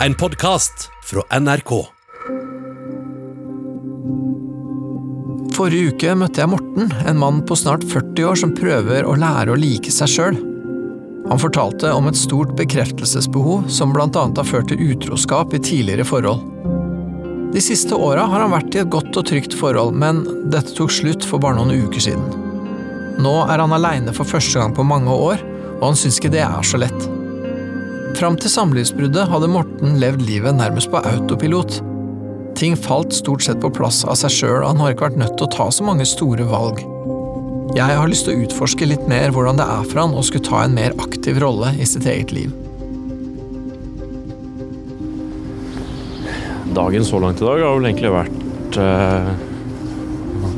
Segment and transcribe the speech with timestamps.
[0.00, 1.70] En podkast fra NRK.
[5.56, 9.54] Forrige uke møtte jeg Morten, en mann på snart 40 år som prøver å lære
[9.54, 10.36] å like seg sjøl.
[11.30, 16.44] Han fortalte om et stort bekreftelsesbehov som annet har ført til utroskap i tidligere forhold.
[17.56, 20.92] De siste åra har han vært i et godt og trygt forhold, men dette tok
[20.92, 22.42] slutt for bare noen uker siden.
[23.24, 25.40] Nå er han aleine for første gang på mange år,
[25.80, 27.15] og han syns ikke det er så lett.
[28.16, 31.82] Fram til samlivsbruddet hadde Morten levd livet nærmest på autopilot.
[32.56, 35.34] Ting falt stort sett på plass av seg sjøl, og han har ikke vært nødt
[35.36, 36.80] til å ta så mange store valg.
[37.76, 40.48] Jeg har lyst til å utforske litt mer hvordan det er for han å skulle
[40.48, 42.54] ta en mer aktiv rolle i sitt eget liv.
[46.72, 48.80] Dagen så langt i dag har vel egentlig vært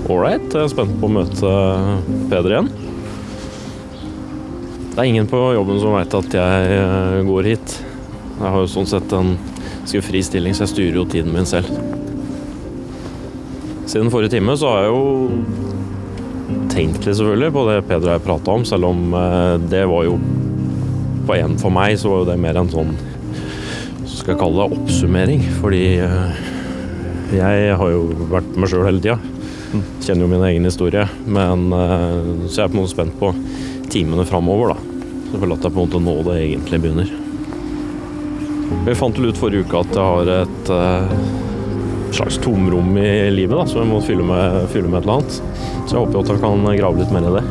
[0.07, 0.47] ålreit.
[0.47, 1.57] jeg er spent på å møte
[2.31, 2.71] Peder igjen.
[4.99, 7.75] Det er ingen på jobben som veit at jeg eh, går hit.
[8.35, 11.47] Jeg har jo sånn sett en ganske fri stilling, så jeg styrer jo tiden min
[11.47, 11.71] selv.
[13.87, 18.25] Siden forrige time så har jeg jo tenkt litt selvfølgelig på det Peder og jeg
[18.27, 20.19] prata om, selv om eh, det var jo
[21.31, 24.59] på en For meg så var jo det mer en sånn så skal jeg kalle
[24.59, 26.45] det oppsummering, fordi eh,
[27.39, 28.03] jeg har jo
[28.35, 29.21] vært meg sjøl hele tida.
[30.03, 31.07] Kjenner jo min egen historie.
[31.31, 33.31] Men så jeg er på en måte spent på
[33.93, 34.88] timene framover, da.
[35.29, 37.11] Så at jeg på en måte nå det egentlig begynner.
[38.87, 41.09] Vi fant vel ut forrige uke at jeg har et uh,
[42.17, 45.41] slags tomrom i livet da, som jeg må fylle med, fylle med et eller annet.
[45.85, 47.47] Så jeg håper jo at jeg kan grave litt mer i det.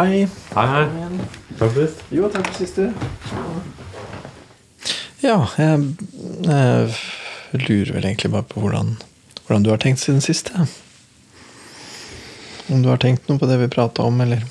[0.00, 0.26] Hei.
[0.56, 0.84] Hei, hei.
[1.58, 2.02] Takk for sist.
[2.10, 3.39] Jo, takk for sist, du.
[5.20, 5.82] Ja, jeg,
[6.46, 8.94] jeg lurer vel egentlig bare på hvordan,
[9.46, 10.52] hvordan du har tenkt siden sist.
[12.70, 14.44] Om du har tenkt noe på det vi prata om, eller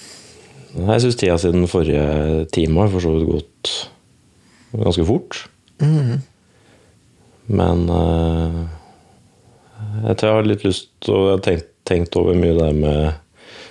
[0.75, 3.71] Jeg syns tida siden forrige time har for så vidt gått
[4.77, 5.45] ganske fort.
[5.81, 6.19] Mhm.
[7.49, 8.67] Men uh,
[10.05, 12.67] jeg tror jeg har litt lyst til å Jeg har tenkt, tenkt over mye det
[12.77, 13.15] med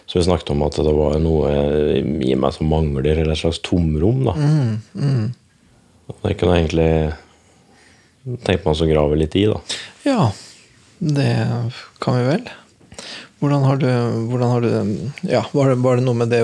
[0.09, 1.53] Som vi snakket om, at det var noe
[2.01, 4.25] i meg som mangler, eller et slags tomrom.
[4.25, 4.35] da.
[4.35, 5.29] Mhm,
[6.09, 9.45] Det kunne jeg egentlig tenkt meg å grave litt i.
[9.49, 9.61] da.
[10.07, 10.23] Ja,
[10.99, 11.31] det
[12.03, 12.49] kan vi vel.
[13.39, 13.89] Hvordan har du,
[14.33, 14.71] hvordan har du
[15.31, 16.43] Ja, var det, var det noe med det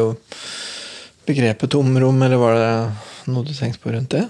[1.27, 4.27] begrepet tomrom, eller var det noe du tenkte på rundt det?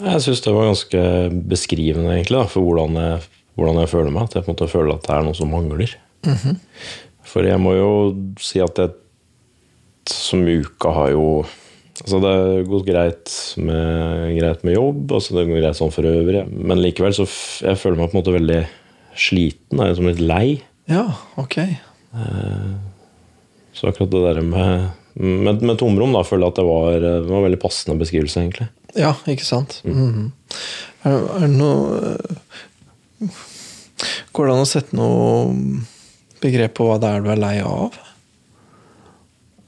[0.00, 1.02] Jeg syns det var ganske
[1.46, 3.20] beskrivende egentlig da, for hvordan jeg,
[3.54, 4.26] hvordan jeg føler meg.
[4.26, 5.94] At jeg på en måte føler at det er noe som mangler.
[7.24, 7.90] For jeg må jo
[8.42, 8.96] si at jeg
[10.10, 11.28] som uka har jo
[12.04, 13.34] Altså Det har gått greit
[13.64, 16.42] med, greit med jobb, altså det går greit sånn for øvrig.
[16.52, 17.24] Men likevel så
[17.64, 18.58] jeg føler meg på en måte veldig
[19.16, 19.78] sliten.
[19.78, 20.48] Jeg er liksom litt lei.
[20.92, 21.06] Ja,
[21.40, 21.56] ok.
[23.72, 27.14] Så akkurat det der med, med, med tomrom da, føler jeg at det var, det
[27.30, 28.68] var en veldig passende beskrivelse, egentlig.
[29.00, 29.80] Ja, ikke sant?
[29.88, 30.28] Mhm.
[31.08, 31.98] Er, er det noe
[33.24, 33.40] øh,
[34.34, 35.80] Går det an å sette noe
[36.42, 37.96] begrep på hva det er du er lei av?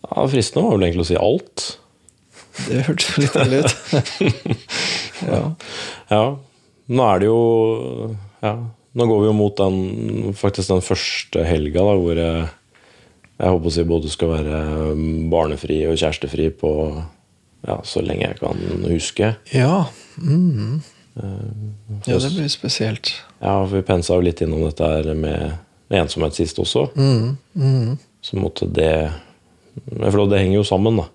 [0.07, 1.67] Ja, Fristende var vel egentlig å si alt.
[2.67, 3.75] Det hørtes litt ærlig ut.
[5.33, 5.43] ja.
[6.11, 6.25] Ja.
[6.87, 7.41] Nå er det jo
[8.45, 8.53] ja,
[8.97, 12.47] Nå går vi jo mot den, faktisk den første helga da, hvor jeg,
[13.37, 14.61] jeg håper å si både skal være
[15.33, 16.73] barnefri og kjærestefri på
[17.67, 19.35] ja, så lenge jeg kan huske.
[19.53, 19.87] Ja.
[20.17, 20.81] mhm.
[22.07, 23.13] ja, det blir spesielt.
[23.41, 25.59] Ja, for Vi pensa jo litt innom dette her med
[25.93, 26.89] ensomhet sist også.
[26.97, 27.37] Mm.
[27.55, 27.97] Mm.
[28.25, 29.13] Så måtte det
[29.77, 31.07] For det henger jo sammen, da.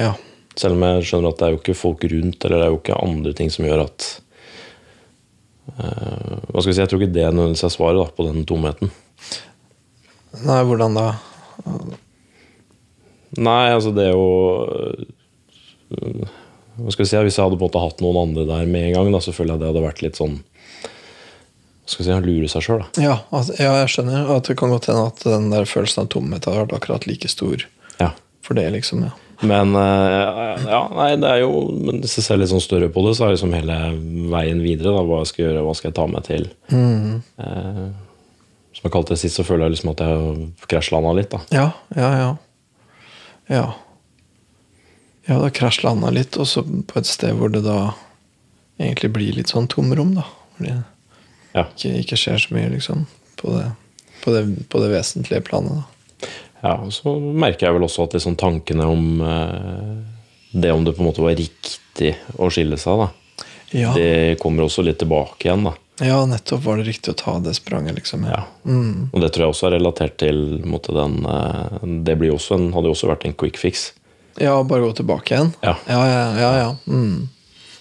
[0.00, 0.14] Ja.
[0.56, 2.78] Selv om jeg skjønner at det er jo ikke folk rundt, eller det er jo
[2.80, 4.06] ikke andre ting som gjør at
[5.76, 8.46] uh, Hva skal vi si, Jeg tror ikke det nødvendigvis er svaret da, på den
[8.48, 8.92] tomheten.
[10.46, 11.06] Nei, hvordan da?
[13.36, 14.26] Nei, altså det er jo
[15.92, 16.26] øh,
[16.76, 18.88] Hva skal vi si, Hvis jeg hadde på en måte hatt noen andre der med
[18.90, 22.16] en gang, da, så føler jeg det hadde vært litt sånn Hva skal vi si,
[22.28, 23.04] lurer seg sjøl, da.
[23.04, 26.10] Ja, altså, ja, jeg skjønner at det kan godt hende at den der følelsen av
[26.16, 27.66] tomhet har vært akkurat like stor
[28.00, 28.12] Ja.
[28.44, 29.04] for det, liksom.
[29.06, 29.12] ja.
[29.42, 33.02] Men øh, ja, nei, det er jo men Hvis jeg ser litt sånn større på
[33.06, 33.76] det, så er det liksom hele
[34.32, 34.94] veien videre.
[34.96, 36.46] da, Hva jeg skal gjøre, hva skal jeg ta meg til.
[36.72, 37.22] Mm.
[37.44, 37.82] Eh,
[38.76, 41.30] som jeg kalte det sist, så føler jeg liksom at jeg har krasjlanda litt.
[41.36, 41.40] da.
[41.52, 41.66] Ja,
[41.96, 42.30] ja, ja.
[43.48, 43.66] Ja.
[45.28, 47.92] Ja, da krasjlanda litt, og så på et sted hvor det da
[48.78, 50.24] egentlig blir litt sånn tomrom, da.
[50.56, 50.84] Fordi det
[51.56, 51.64] Ja.
[51.72, 53.06] ikke, ikke skjer så mye, liksom,
[53.40, 53.70] på det,
[54.22, 55.84] på det, på det vesentlige planet, da.
[56.62, 59.96] Ja, og så merker jeg vel også at liksom tankene om eh,
[60.56, 63.08] det om det på en måte var riktig å skille seg, da,
[63.76, 63.92] Ja.
[63.94, 65.64] det kommer også litt tilbake igjen.
[65.68, 65.74] da.
[66.04, 68.24] Ja, nettopp var det riktig å ta det spranget, liksom.
[68.28, 68.42] Ja.
[68.64, 69.08] Mm.
[69.12, 72.72] Og det tror jeg også er relatert til måte, den eh, Det blir også en,
[72.74, 73.92] hadde jo også vært en quick fix.
[74.36, 75.54] Ja, bare gå tilbake igjen?
[75.64, 75.76] Ja.
[75.88, 76.50] Ja, ja, ja.
[76.60, 76.70] ja.
[76.86, 77.28] Mm.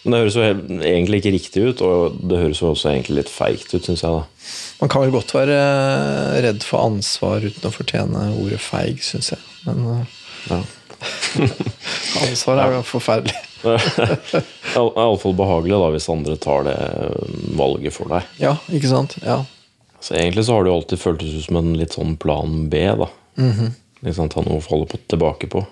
[0.05, 3.15] Men det høres jo helt, egentlig ikke riktig ut, og det høres jo også egentlig
[3.23, 4.11] litt feigt ut, syns jeg.
[4.13, 4.51] da.
[4.83, 9.31] Man kan vel godt være eh, redd for ansvar uten å fortjene ordet feig, syns
[9.33, 9.41] jeg.
[9.65, 10.21] Men eh,
[10.51, 10.61] Ja.
[12.25, 13.35] ansvar er jo forferdelig.
[14.75, 16.77] Iallfall behagelig da, hvis andre tar det
[17.57, 18.29] valget for deg.
[18.41, 19.17] Ja, ikke sant?
[19.25, 19.41] Ja.
[19.99, 22.85] Så Egentlig så har det jo alltid føltes ut som en litt sånn plan B.
[22.85, 23.09] da.
[23.41, 23.71] Mm -hmm.
[24.05, 25.65] Liksom Ta noe å falle på, tilbake på.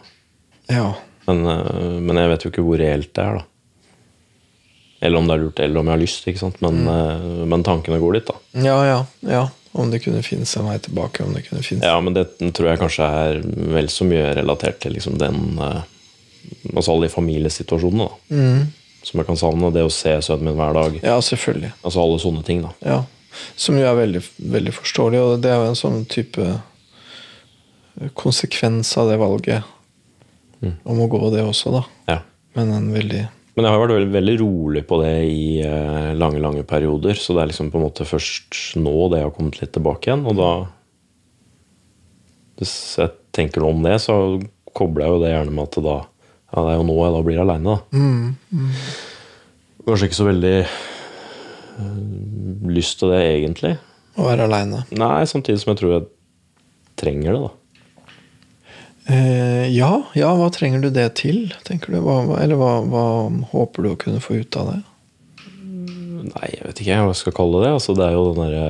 [0.74, 0.94] ja.
[1.25, 3.44] Men, eh, men jeg vet jo ikke hvor reelt det er, da.
[5.03, 6.27] Eller om det er lurt, eller om jeg har lyst.
[6.31, 6.61] ikke sant?
[6.63, 7.41] Men, mm.
[7.51, 8.63] men tankene går dit, da.
[8.63, 9.41] Ja, ja, ja.
[9.73, 11.25] Om det kunne finnes en vei tilbake.
[11.25, 13.41] Om det kunne finnes Ja, men det tror jeg kanskje er
[13.73, 15.81] vel så mye relatert til liksom den eh,
[16.75, 18.47] Altså alle de familiesituasjonene da.
[19.07, 19.71] som jeg kan savne.
[19.75, 20.97] Det å se sønnen min hver dag.
[21.03, 21.71] Ja, selvfølgelig.
[21.81, 22.63] Altså alle sånne ting.
[22.63, 22.71] da.
[22.83, 22.97] Ja.
[23.56, 24.21] Som jo er veldig,
[24.53, 26.47] veldig forståelig, og det er jo en sånn type
[28.19, 29.63] konsekvens av det valget
[30.83, 31.83] om å gå det også, da.
[32.11, 32.19] Ja.
[32.57, 33.23] Men en veldig
[33.53, 37.17] Men jeg har vært veldig, veldig rolig på det i eh, lange lange perioder.
[37.19, 40.25] Så det er liksom på en måte først nå det har kommet litt tilbake igjen.
[40.29, 40.50] Og da
[42.57, 44.15] Hvis jeg tenker noe om det, så
[44.73, 45.95] kobler jeg jo det gjerne med at da
[46.53, 47.75] ja, det er jo nå jeg da blir aleine.
[49.83, 50.57] Kanskje ikke så veldig
[51.81, 51.95] øh,
[52.69, 53.73] lyst til det, egentlig.
[54.13, 54.83] å være aleine.
[54.94, 56.06] Nei, samtidig som jeg tror jeg
[57.01, 57.51] trenger det, da.
[59.11, 62.00] Eh, ja, ja, hva trenger du det til, tenker du?
[62.05, 63.05] Hva, eller hva, hva
[63.51, 64.79] håper du å kunne få ut av det?
[66.23, 67.71] Nei, jeg vet ikke hva jeg skal kalle det.
[67.75, 68.67] Altså, det er jo den derre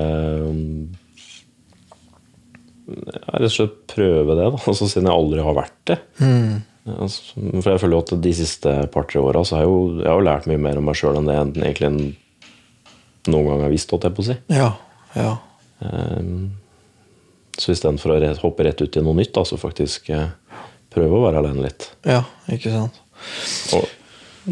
[2.84, 4.64] ja, Rett og slett prøve det, da.
[4.72, 6.00] Altså, siden jeg aldri har vært det.
[6.84, 10.10] Altså, for jeg føler jo at de siste par-tre åra så har jeg jo, jeg
[10.10, 12.18] har lært mye mer om meg sjøl enn det jeg egentlig
[13.32, 14.36] noen gang har visst, holdt jeg på å si.
[14.52, 14.74] Ja,
[15.16, 15.30] ja.
[15.86, 16.50] Ehm,
[17.58, 20.30] Så istedenfor å hoppe rett ut i noe nytt, da, så faktisk eh,
[20.94, 21.90] prøve å være alene litt.
[22.10, 22.98] Ja, ikke sant.
[23.78, 23.86] Og,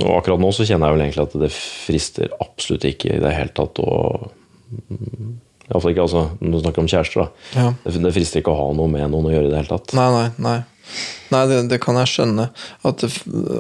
[0.03, 3.33] og akkurat nå så kjenner jeg vel egentlig at det frister absolutt ikke i det
[3.35, 3.89] hele tatt å
[5.71, 7.21] Iallfall ikke altså, når du snakker om kjærester.
[7.23, 7.49] da.
[7.55, 7.67] Ja.
[7.85, 9.93] Det, det frister ikke å ha noe med noen å gjøre i det hele tatt.
[9.95, 10.57] Nei, nei, nei.
[11.31, 12.47] Nei, det, det kan jeg skjønne.
[12.87, 13.11] At det,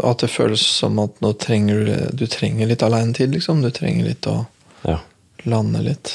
[0.03, 3.61] at det føles som at nå trenger du Du trenger litt alenetid, liksom.
[3.63, 4.41] Du trenger litt å
[4.87, 4.97] Ja.
[5.47, 6.11] lande litt.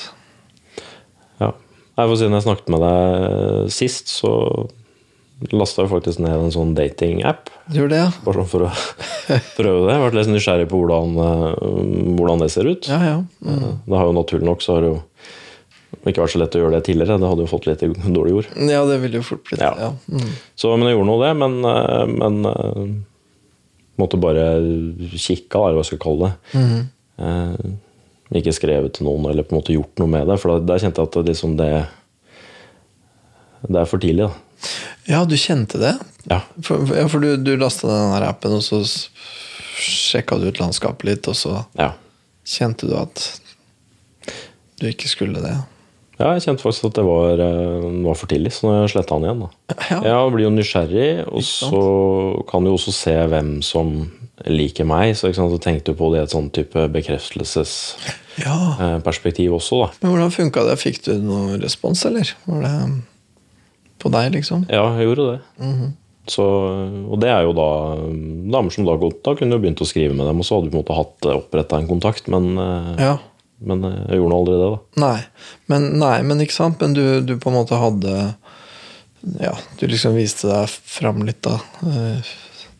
[1.97, 4.33] Nei, for Siden jeg snakket med deg sist, så
[5.53, 7.51] lasta jeg faktisk ned en sånn dating-app.
[7.73, 8.07] Ja?
[8.25, 8.71] Bare sånn for å
[9.59, 9.91] prøve det.
[9.93, 11.65] Jeg har vært litt nysgjerrig på hvordan, eh,
[12.19, 12.89] hvordan det ser ut.
[12.89, 13.19] Ja, ja.
[13.45, 13.83] Mm.
[13.85, 15.01] Det har jo naturlig nok så har det jo
[16.07, 17.19] ikke vært så lett å gjøre det tidligere.
[17.21, 18.53] Det hadde jo fått litt dårlig jord.
[18.71, 19.73] Ja, det ville jo fort blitt Ja.
[19.81, 19.91] ja.
[20.13, 20.33] Mm.
[20.57, 21.33] Så, men jeg gjorde nå det.
[21.43, 23.05] Men, eh, men
[24.01, 24.47] måtte bare
[25.17, 26.63] kikke, eller hva jeg skal kalle det.
[27.25, 27.77] Eh,
[28.35, 30.39] ikke skrevet til noen eller på en måte gjort noe med det.
[30.43, 31.71] For da, der kjente jeg at det, liksom det
[33.67, 34.33] Det er for tidlig, da.
[35.09, 35.95] ja, du kjente det?
[36.31, 36.41] Ja.
[36.63, 38.83] For, ja, for du, du lasta den appen, og så
[39.77, 41.93] sjekka du ut landskapet litt, og så ja.
[42.47, 43.25] kjente du at
[44.81, 45.57] du ikke skulle det.
[46.17, 49.27] Ja, jeg kjente faktisk at det var, eh, var for tidlig, så jeg sletta han
[49.27, 49.43] igjen.
[49.45, 49.77] da.
[49.91, 49.99] Ja.
[50.07, 51.83] Jeg blir jo nysgjerrig, og så
[52.49, 53.93] kan du også se hvem som
[54.45, 55.17] liker meg.
[55.17, 55.51] Så, sant?
[55.53, 59.55] så tenkte du på det i et sånn type bekreftelses-perspektiv Ja.
[59.57, 59.89] også, da.
[60.03, 60.77] Men hvordan funka det?
[60.83, 62.27] Fikk du noen respons, eller?
[62.47, 62.75] Var det
[64.03, 64.61] på deg, liksom?
[64.69, 65.41] Ja, jeg gjorde det.
[66.29, 66.45] så,
[67.09, 67.69] og det er jo da
[68.53, 70.73] damer som da, da kunne jo begynt å skrive med dem, og så hadde du
[70.75, 73.15] på en måte hatt oppretta en kontakt, men, eh, Ja.
[73.61, 74.79] men eh, jeg gjorde nå aldri det, da.
[75.07, 75.21] Nei.
[75.69, 76.81] Men, nei, men ikke sant?
[76.83, 78.35] Men du, du på en måte hadde
[79.41, 81.59] Ja, du liksom viste deg fram litt, da.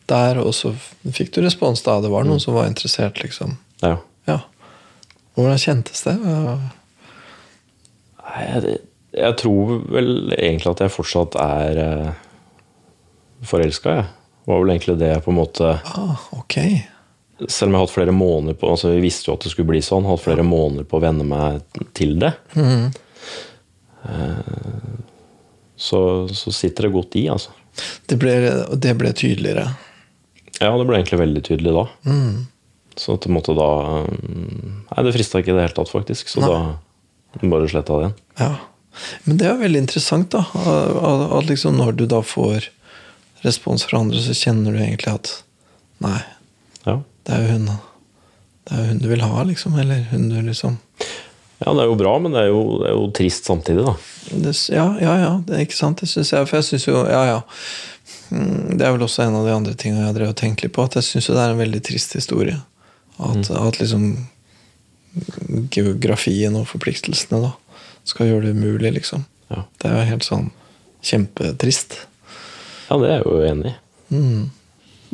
[0.07, 0.71] Der, og så
[1.11, 1.97] fikk du respons, da.
[2.03, 3.57] Det var noen som var interessert, liksom.
[3.83, 3.97] Ja.
[4.29, 4.37] Ja.
[5.35, 6.13] Hvordan kjentes det?
[8.23, 8.77] Nei, jeg,
[9.17, 12.13] jeg tror vel egentlig at jeg fortsatt er eh,
[13.47, 14.07] forelska, jeg.
[14.47, 16.77] Det var vel egentlig det jeg på en måte Ah, okay.
[17.51, 19.67] Selv om jeg har hatt flere måneder på altså Vi visste jo at det skulle
[19.73, 20.07] bli sånn.
[20.07, 21.59] Hatt flere måneder på å venne meg
[21.99, 22.31] til det.
[24.07, 24.39] Eh,
[25.77, 25.99] Så,
[26.33, 27.51] så sitter det godt i, altså.
[28.09, 28.31] Det ble,
[28.81, 29.67] det ble tydeligere.
[30.61, 31.85] Ja, det ble egentlig veldig tydelig da.
[32.97, 33.67] Så at det måtte da
[34.07, 36.31] mm, Nei, det frista ikke i det hele tatt, faktisk.
[36.31, 36.61] Så da
[37.43, 38.15] bare sletta det igjen.
[38.41, 38.53] Ja.
[39.27, 40.41] Men det er veldig interessant, da.
[40.57, 42.71] At, liksom når du da får
[43.45, 45.35] respons fra andre, så kjenner du egentlig at
[46.01, 46.19] Nei,
[46.85, 46.99] Ja.
[47.25, 49.77] det er jo hun Det er jo hun du vil ha, liksom.
[49.79, 50.77] Eller hun du liksom
[51.57, 53.93] ja, det er jo bra, men det er jo, det er jo trist samtidig, da.
[54.29, 55.31] det, Ja, ja, ja.
[55.41, 56.03] Det er ikke sant.
[56.03, 57.39] Det synes jeg, for jeg syns jo Ja, ja.
[58.31, 60.75] Mm, Det er vel også en av de andre tingene jeg drevet og tenkte litt
[60.75, 60.83] på.
[60.87, 62.59] At jeg syns det er en veldig trist historie.
[63.17, 64.27] At, at liksom
[65.73, 67.53] geografien og forpliktelsene da,
[68.07, 69.25] skal gjøre det umulig, liksom.
[69.49, 69.63] Ja.
[69.79, 70.49] Det er jo helt sånn
[71.07, 71.95] kjempetrist.
[72.89, 73.77] ja, det er jeg jo enig i.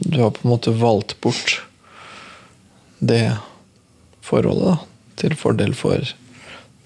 [0.04, 1.62] Du har på en måte valgt bort
[3.00, 3.36] det
[4.24, 4.76] forholdet da,
[5.20, 6.14] til fordel for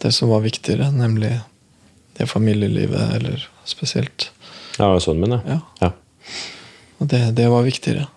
[0.01, 1.39] det som var viktigere, nemlig
[2.17, 4.29] det familielivet, eller spesielt.
[4.77, 5.41] Ja, sønnen min, ja.
[5.57, 5.59] Ja.
[5.87, 5.91] ja.
[6.97, 8.07] Og det, det var viktigere.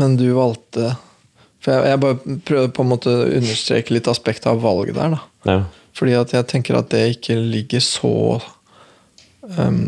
[0.00, 0.94] Men du valgte
[1.64, 5.16] For jeg, jeg bare prøver på en måte å understreke litt aspektet av valget der.
[5.16, 5.52] da.
[5.52, 5.60] ja.
[5.96, 8.12] Fordi at jeg tenker at det ikke ligger så
[9.56, 9.86] um,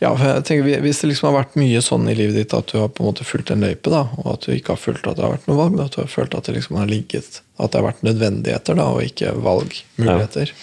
[0.00, 2.70] ja, for jeg tenker Hvis det liksom har vært mye sånn i livet ditt at
[2.70, 5.04] du har på en måte fulgt en løype, da, og at du ikke har følt
[5.04, 6.90] at det har vært noe valg, men at du har følt at det liksom har
[6.90, 10.54] ligget At det har vært nødvendigheter da, og ikke valgmuligheter,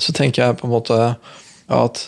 [0.00, 0.98] så tenker jeg på en måte
[1.72, 2.02] at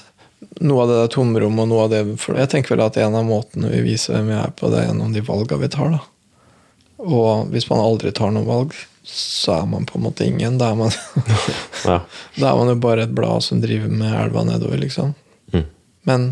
[0.60, 3.16] noe av det der tomrommet og noe av det for Jeg tenker vel at en
[3.18, 5.94] av måtene vi viser hvem vi er på, det er gjennom de valga vi tar.
[5.96, 6.02] da.
[7.04, 10.58] Og hvis man aldri tar noen valg, så er man på en måte ingen.
[10.60, 10.94] Da er man,
[11.88, 11.98] ja.
[12.40, 15.12] da er man jo bare et blad som driver med elva nedover, liksom.
[15.52, 15.66] Mm.
[16.08, 16.30] Men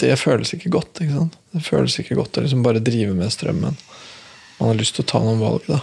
[0.00, 1.00] det føles ikke godt.
[1.00, 1.38] ikke sant?
[1.54, 3.78] Det føles ikke godt å liksom bare drive med strømmen.
[4.60, 5.80] Man har lyst til å ta noen valg, da.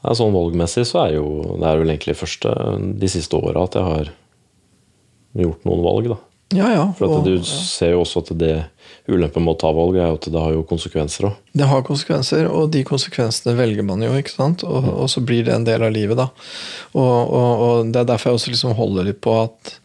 [0.00, 2.54] Ja, sånn valgmessig så er jo det er vel egentlig første
[2.96, 4.12] de siste åra at jeg har
[5.36, 6.16] gjort noen valg, da.
[6.52, 6.84] Ja, ja.
[6.98, 8.54] For at og- du ser jo også at det
[9.06, 11.36] ulempen med å ta valg er at det har jo konsekvenser òg.
[11.54, 14.10] Det har konsekvenser, og de konsekvensene velger man jo.
[14.18, 14.64] ikke sant?
[14.64, 16.28] Og, og så blir det en del av livet, da.
[16.94, 19.76] Og, og, og Det er derfor jeg også liksom holder litt på at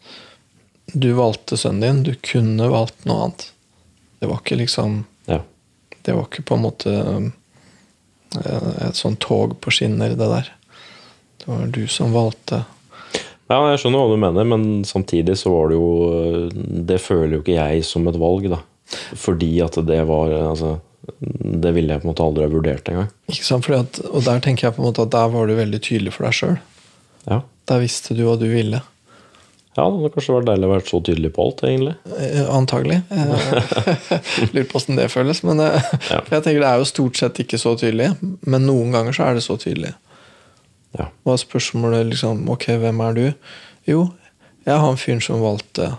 [0.94, 2.02] du valgte sønnen din.
[2.02, 3.50] Du kunne valgt noe annet.
[4.20, 5.40] Det var ikke liksom Ja.
[6.02, 6.92] Det var ikke på en måte
[8.44, 10.50] eh, et sånt tog på skinner, det der.
[11.38, 12.64] Det var du som valgte.
[13.50, 15.90] Ja, jeg skjønner hva du mener, men samtidig så var det jo
[16.90, 18.58] Det føler jo ikke jeg som et valg, da.
[19.18, 20.76] Fordi at det var Altså,
[21.22, 23.08] det ville jeg på en måte aldri ha vurdert engang.
[23.30, 23.66] Ikke sant?
[23.66, 26.12] Fordi at, og der tenker jeg på en måte at der var du veldig tydelig
[26.16, 26.56] for deg sjøl.
[27.30, 27.40] Ja.
[27.70, 28.80] Der visste du hva du ville.
[29.76, 31.94] ja, det hadde kanskje vært deilig å være så tydelig på alt, egentlig.
[32.18, 32.98] Eh, Antagelig.
[33.10, 35.42] Eh, Lurer på åssen det føles.
[35.46, 35.78] Men eh,
[36.10, 36.20] Ja.
[36.34, 38.10] jeg tenker det er jo stort sett ikke så tydelig.
[38.46, 39.92] Men noen ganger så er det så tydelig.
[40.96, 41.10] Ja.
[41.26, 43.24] Hva er spørsmålet liksom Ok, hvem er du?
[43.88, 44.06] Jo,
[44.64, 45.92] jeg er han fyren som valgte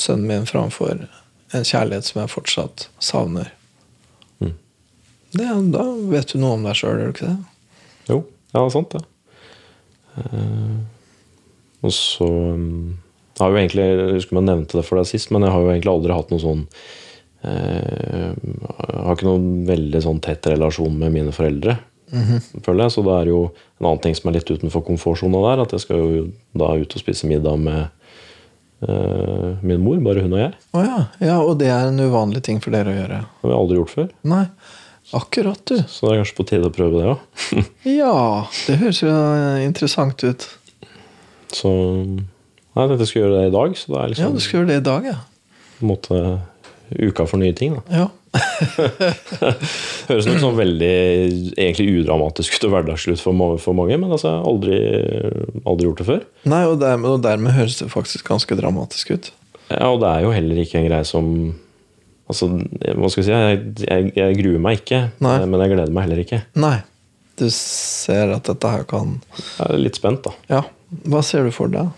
[0.00, 1.04] sønnen min framfor
[1.52, 3.52] en kjærlighet som jeg fortsatt savner.
[4.40, 4.54] Mm.
[5.36, 7.36] Det, da vet du noe om deg sjøl, gjør du ikke det?
[8.08, 8.18] Jo,
[8.56, 9.04] ja, sant det.
[10.16, 10.80] Uh,
[11.82, 12.98] og så um,
[13.38, 15.54] har jeg jo egentlig, Jeg husker om jeg nevnte det for deg sist, men jeg
[15.54, 16.66] har jo egentlig aldri hatt noen sånn
[17.46, 21.78] uh, Jeg har ikke noen veldig sånn tett relasjon med mine foreldre,
[22.12, 22.94] føler jeg.
[22.94, 23.40] Så det er jo
[23.80, 26.22] en annen ting som er litt utenfor komfortsona der, at jeg skal jo
[26.58, 27.82] da ut og spise middag med
[28.88, 30.54] uh, min mor, bare hun og jeg.
[30.72, 31.00] Oh, ja.
[31.22, 31.40] ja.
[31.40, 33.24] Og det er en uvanlig ting for dere å gjøre?
[33.24, 34.14] Det har vi aldri gjort før.
[34.34, 34.44] Nei.
[35.12, 35.76] Akkurat, du.
[35.90, 37.24] Så det er kanskje på tide å prøve det òg.
[38.00, 38.14] Ja,
[38.68, 39.16] det høres jo
[39.60, 40.46] interessant ut.
[41.52, 41.72] Så
[42.72, 44.40] Nei, jeg tenkte jeg skulle gjøre det i dag, så det er Ja, liksom du
[44.40, 45.18] skal gjøre det i dag, ja.
[45.76, 46.20] på en måte
[46.98, 47.78] uka for nye ting.
[47.78, 48.02] da.
[48.02, 48.08] ja.
[50.08, 50.92] Høres ut som veldig
[51.52, 54.78] egentlig udramatisk ut og hverdagslig ut for, for mange, men altså, aldri,
[55.68, 56.22] aldri gjort det før.
[56.48, 59.32] Nei, og dermed, og dermed høres det faktisk ganske dramatisk ut.
[59.68, 61.28] Ja, Og det er jo heller ikke en greie som
[62.30, 63.32] Altså, hva skal jeg si?
[63.34, 65.34] Jeg, jeg, jeg gruer meg ikke, Nei.
[65.44, 66.38] men jeg gleder meg heller ikke.
[66.62, 66.76] Nei.
[67.36, 70.32] Du ser at dette her kan Jeg er litt spent, da.
[70.48, 70.60] Ja.
[71.12, 71.90] Hva ser du for deg?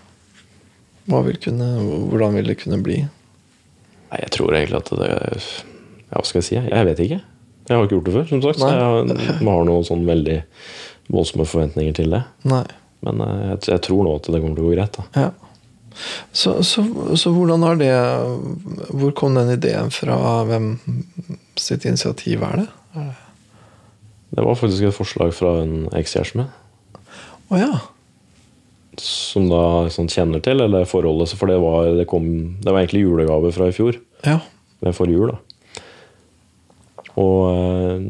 [1.06, 1.68] Vil kunne,
[2.10, 3.02] hvordan vil det kunne bli?
[4.14, 6.56] Nei, jeg tror egentlig at det Ja, hva skal jeg si?
[6.60, 7.20] Jeg vet ikke.
[7.64, 8.60] Jeg har ikke gjort det før, som sagt.
[8.60, 8.82] Så jeg
[9.42, 10.36] har, noen sånn veldig
[11.10, 12.20] voldsomme forventninger til det.
[12.46, 12.66] Nei.
[13.04, 15.00] Men eh, jeg, jeg tror nå at det kommer til å gå greit.
[15.00, 15.24] da.
[15.24, 15.32] Ja.
[16.30, 16.82] Så, så,
[17.14, 17.92] så hvordan har det
[18.90, 20.16] Hvor kom den ideen fra?
[20.48, 20.72] Hvem
[21.60, 22.68] sitt initiativ er det?
[24.34, 26.50] Det var faktisk et forslag fra en ekskjæreste min.
[27.54, 27.72] Å ja.
[29.02, 32.26] Som da sånn kjenner til, eller forholdet For det var, det, kom,
[32.62, 33.98] det var egentlig julegave fra i fjor.
[34.26, 34.38] Ja.
[34.84, 35.38] Ved forrige jul, da.
[37.20, 38.06] Og eh,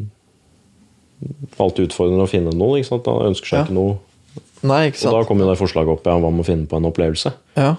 [1.61, 2.79] alltid utfordrende å finne noe.
[2.81, 3.09] Ikke sant?
[3.11, 3.65] Han ønsker seg Ja.
[3.69, 3.97] ikke noe.
[4.65, 6.79] Nei, ikke Og da kom jo det forslaget opp ja, hva med å finne på
[6.81, 7.35] en opplevelse.
[7.61, 7.75] Ja.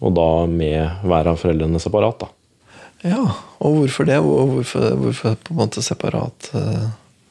[0.00, 2.22] Og da med hver av foreldrene separat.
[2.24, 2.28] da.
[3.04, 3.20] ja.
[3.60, 4.16] Og hvorfor det?
[4.24, 6.50] Hvorfor, hvorfor på en måte separat?
[6.56, 6.88] eh?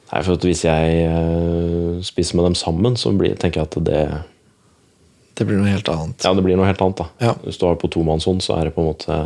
[0.10, 4.04] Nei, for Hvis jeg eh, spiser med dem sammen, så blir, tenker jeg at det,
[5.38, 6.24] Det blir noe helt annet.
[6.26, 6.98] ja, det blir noe helt annet.
[6.98, 7.06] da.
[7.28, 7.34] Ja.
[7.46, 9.20] Hvis du har på tomannshånd, så er det på en måte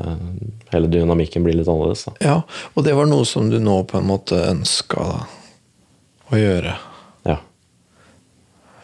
[0.74, 2.04] hele dynamikken blir litt annerledes.
[2.10, 2.14] da.
[2.22, 2.36] Ja,
[2.76, 5.08] Og det var noe som du nå på en måte ønska
[6.30, 6.76] å gjøre.
[7.26, 7.38] Ja.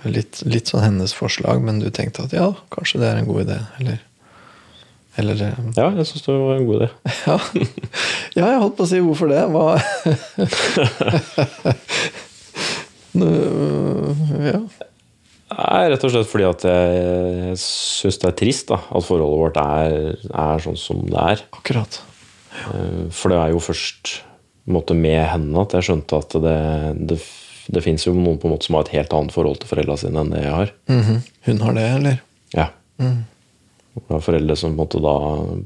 [0.08, 3.44] Litt, litt sånn hennes forslag, men du tenkte at ja, kanskje det er en god
[3.44, 3.60] idé.
[3.82, 4.00] Eller,
[5.20, 6.90] eller eh, ja, jeg syns det var en god idé.
[7.30, 7.38] ja.
[8.38, 9.44] ja, jeg holdt på å si hvorfor det.
[9.54, 9.66] Hva
[13.20, 14.60] Øh, ja.
[15.50, 19.58] Nei, rett og slett fordi at jeg, syns det er trist da, at forholdet vårt
[19.60, 19.96] er,
[20.30, 21.42] er sånn som det er.
[21.58, 21.98] Akkurat.
[22.54, 22.84] Ja.
[23.16, 24.20] For det er jo først
[24.70, 26.56] måte, med henne at jeg skjønte at det,
[27.10, 27.18] det,
[27.74, 30.04] det fins jo noen på en måte som har et helt annet forhold til foreldrene
[30.04, 30.74] sine enn det jeg har.
[30.94, 31.20] Mhm.
[31.50, 32.22] Hun har det, eller?
[32.54, 32.70] Ja.
[33.98, 35.16] Jeg har foreldre som da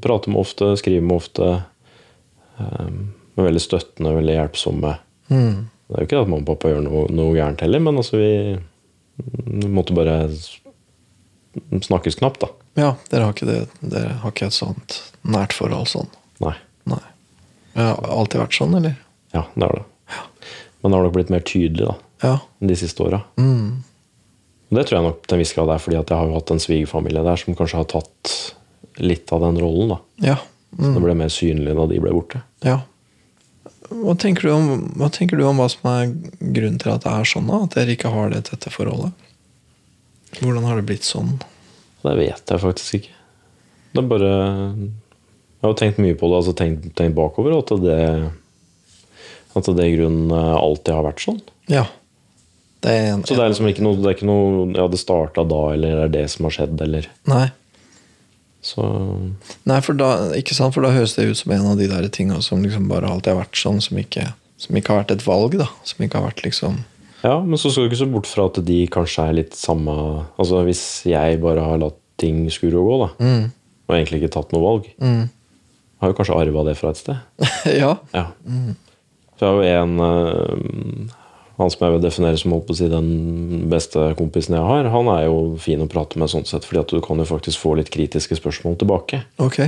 [0.02, 1.50] prater med ofte, skriver med ofte.
[2.58, 4.92] Um, er veldig støttende, veldig hjelpsomme.
[5.28, 5.62] Mm.
[5.88, 8.18] Det er jo ikke at mamma og pappa gjør noe, noe gærent heller, men altså
[8.20, 8.30] vi,
[9.44, 10.16] vi måtte bare
[11.84, 12.50] snakkes knapt, da.
[12.74, 16.08] Ja, dere har ikke det Dere har ikke et sånt nært forhold sånn?
[16.42, 16.54] Nei.
[16.90, 17.02] Nei.
[17.74, 18.96] Det har alltid vært sånn, eller?
[19.34, 19.84] Ja, det har det.
[20.82, 22.34] Men det har nok blitt mer tydelig da, Ja.
[22.60, 23.22] de siste åra.
[23.40, 23.84] Mm.
[24.70, 26.50] Det tror jeg nok til en viss grad er fordi at jeg har jo hatt
[26.54, 28.32] en svigerfamilie der som kanskje har tatt
[29.02, 29.88] litt av den rollen.
[29.94, 29.98] da.
[30.24, 30.36] Ja.
[30.74, 32.42] Så Det ble mer synlig da de ble borte.
[32.64, 32.80] ja.
[33.94, 36.08] Hva tenker, du om, hva tenker du om hva som er
[36.40, 37.46] grunnen til at det er sånn?
[37.46, 37.58] da?
[37.66, 39.12] At dere ikke har det tette forholdet?
[40.40, 41.36] Hvordan har det blitt sånn?
[42.02, 43.12] Det vet jeg faktisk ikke.
[43.92, 48.32] Det er bare Jeg har tenkt mye på det, altså tenkt, tenkt bakover, at det
[49.54, 51.38] At det i grunnen alltid har vært sånn.
[51.70, 51.84] Ja.
[52.84, 55.44] Det en, Så det er liksom ikke noe, det er ikke noe Ja, det starta
[55.48, 57.46] da, eller det er det som har skjedd, eller Nei.
[58.64, 58.84] Så
[59.68, 60.74] Nei, for da, ikke sant?
[60.76, 63.34] For da høres det ut som en av de der tinga som liksom bare alltid
[63.34, 65.68] har vært sånn, som ikke, som ikke har vært et valg, da.
[65.88, 66.78] Som ikke har vært liksom
[67.24, 69.92] Ja, men så skal du ikke se bort fra at de kanskje er litt samme
[70.36, 73.46] Altså hvis jeg bare har latt ting skure og gå, da, mm.
[73.88, 75.24] og egentlig ikke tatt noe valg, Mm.
[76.00, 77.16] har jo kanskje arva det fra et sted.
[77.82, 77.96] ja.
[78.14, 78.26] Ja.
[79.40, 81.16] For jeg har jo en eh,
[81.58, 85.26] Han som jeg vil definere som å si den beste kompisen jeg har, han er
[85.28, 87.92] jo fin å prate med sånn sett, fordi at du kan jo faktisk få litt
[87.94, 89.20] kritiske spørsmål tilbake.
[89.38, 89.60] Ok.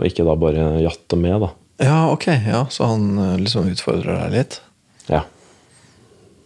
[0.00, 1.52] Og ikke da bare jatte med, da.
[1.82, 2.26] Ja, ok.
[2.48, 4.58] Ja, Så han eh, liksom utfordrer deg litt?
[5.06, 5.22] Ja.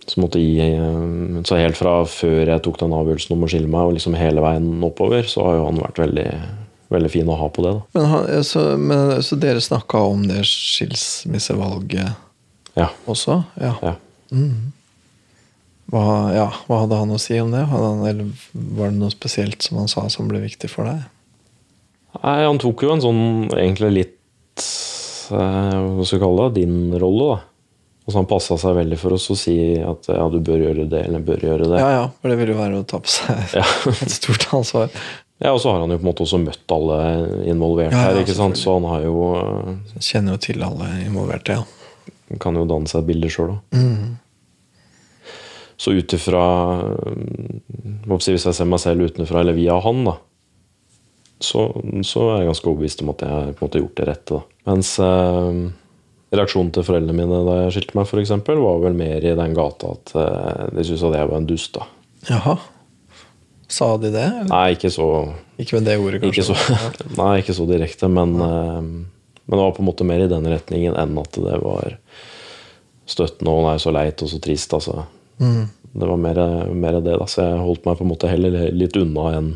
[0.07, 3.71] Så, måtte gi, eh, så helt fra før jeg tok den avgjørelsen om å skille
[3.73, 6.29] meg, og liksom hele veien oppover, så har jo han vært veldig,
[6.95, 7.73] veldig fin å ha på det.
[7.79, 7.85] da.
[7.99, 12.13] Men, han, eh, så, men, så dere snakka om det skilsmissevalget
[12.77, 12.91] Ja.
[13.09, 13.41] også?
[13.61, 13.73] Ja.
[13.83, 13.95] ja.
[15.87, 16.47] Hva, ja.
[16.67, 17.63] Hva hadde han å si om det?
[17.71, 21.05] Han, eller var det noe spesielt som han sa som ble viktig for deg?
[22.23, 23.21] Nei, han tok jo en sånn
[23.55, 24.65] egentlig litt
[25.31, 26.63] eh, Hva skal vi kalle det?
[26.65, 27.43] Din rolle, da.
[28.07, 30.85] Og så han passa seg veldig for oss å si at ja, du bør gjøre
[30.91, 31.79] det, eller bør gjøre det.
[31.83, 33.65] Ja, ja, for det ville jo være å ta på seg Ja.
[34.07, 34.93] et stort ansvar.
[35.43, 36.99] Ja, Og så har han jo på en måte også møtt alle
[37.51, 38.57] involverte Ja, ja, her, ikke sant?
[38.57, 41.67] så han har jo eh, Kjenner jo til alle involverte, ja.
[42.43, 43.81] Kan jo danne seg et bilde sjøl òg.
[45.77, 46.43] Så ut ifra
[48.09, 50.15] Hvis jeg ser meg selv utenfra, eller via han, da,
[51.43, 51.67] så,
[52.07, 54.39] så er jeg ganske overbevist om at jeg har på en måte gjort det rette.
[54.39, 54.71] da.
[54.71, 55.59] Mens eh,
[56.37, 59.57] reaksjonen til foreldrene mine da jeg skilte meg, for eksempel, var vel mer i den
[59.59, 61.77] gata at eh, de syntes at jeg var en dust.
[61.77, 61.85] da.
[62.31, 62.57] Jaha.
[63.69, 64.25] Sa de det?
[64.25, 64.49] Eller?
[64.49, 65.07] Nei, ikke så,
[65.61, 66.41] Ikke med det ordet, kanskje?
[66.41, 66.81] ikke så,
[67.21, 68.81] nei, ikke så direkte, men, eh,
[69.47, 71.99] men det var på en måte mer i den retningen enn at det var
[73.07, 74.73] støttende og nei, så leit og så trist.
[74.75, 75.05] altså.
[75.39, 75.69] Mm.
[75.97, 76.41] Det var mer,
[76.75, 77.29] mer det, da.
[77.31, 79.55] Så jeg holdt meg på en måte heller litt unna enn